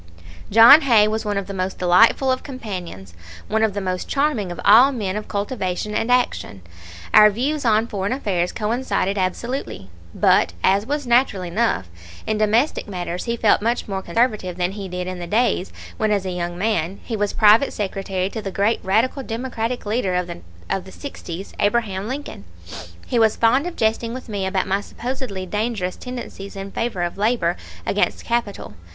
John 0.49 0.81
Hay 0.81 1.07
was 1.07 1.25
one 1.25 1.37
of 1.37 1.45
the 1.45 1.53
most 1.53 1.77
delightful 1.77 2.31
of 2.31 2.41
companions, 2.41 3.13
one 3.47 3.61
of 3.61 3.75
the 3.75 3.79
most 3.81 4.07
charming 4.09 4.51
of 4.51 4.59
all 4.65 4.91
men 4.91 5.15
of 5.15 5.27
cultivation 5.27 5.93
and 5.93 6.11
action. 6.11 6.63
Our 7.13 7.29
views 7.29 7.65
on 7.65 7.85
foreign 7.85 8.11
affairs 8.11 8.51
coincided 8.51 9.15
absolutely; 9.19 9.91
but, 10.15 10.53
as 10.63 10.87
was 10.87 11.05
natural 11.05 11.43
enough, 11.43 11.87
in 12.25 12.39
domestic 12.39 12.87
matters 12.87 13.25
he 13.25 13.37
felt 13.37 13.61
much 13.61 13.87
more 13.87 14.01
conservative 14.01 14.57
than 14.57 14.71
he 14.71 14.87
did 14.89 15.05
in 15.05 15.19
the 15.19 15.27
days 15.27 15.71
when 15.97 16.09
as 16.09 16.25
a 16.25 16.31
young 16.31 16.57
man 16.57 16.99
he 17.03 17.15
was 17.15 17.31
private 17.31 17.71
secretary 17.71 18.27
to 18.31 18.41
the 18.41 18.49
great 18.49 18.79
radical 18.81 19.21
democratic 19.21 19.85
leader 19.85 20.15
of 20.15 20.25
the 20.25 20.41
'60's, 20.91 21.53
Abraham 21.59 22.07
Lincoln. 22.07 22.43
He 23.05 23.19
was 23.19 23.35
fond 23.35 23.67
of 23.67 23.75
jesting 23.75 24.15
with 24.15 24.27
me 24.29 24.47
about 24.47 24.65
my 24.67 24.81
supposedly 24.81 25.45
dangerous 25.45 25.95
tendencies 25.95 26.55
in 26.55 26.71
favor 26.71 27.03
of 27.03 27.19
labor 27.19 27.55
against 27.85 28.25
capital. 28.25 28.73